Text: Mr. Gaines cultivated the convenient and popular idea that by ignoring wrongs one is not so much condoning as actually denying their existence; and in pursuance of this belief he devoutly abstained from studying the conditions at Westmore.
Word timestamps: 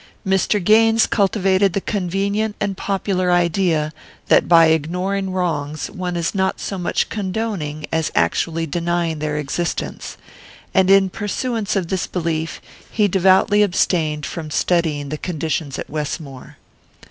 Mr. 0.25 0.59
Gaines 0.61 1.05
cultivated 1.05 1.73
the 1.73 1.79
convenient 1.79 2.55
and 2.59 2.75
popular 2.75 3.31
idea 3.31 3.93
that 4.29 4.47
by 4.47 4.65
ignoring 4.65 5.29
wrongs 5.31 5.91
one 5.91 6.15
is 6.15 6.33
not 6.33 6.59
so 6.59 6.79
much 6.79 7.07
condoning 7.07 7.85
as 7.91 8.11
actually 8.15 8.65
denying 8.65 9.19
their 9.19 9.37
existence; 9.37 10.17
and 10.73 10.89
in 10.89 11.11
pursuance 11.11 11.75
of 11.75 11.89
this 11.89 12.07
belief 12.07 12.59
he 12.89 13.07
devoutly 13.07 13.61
abstained 13.61 14.25
from 14.25 14.49
studying 14.49 15.09
the 15.09 15.19
conditions 15.19 15.77
at 15.77 15.87
Westmore. 15.87 16.57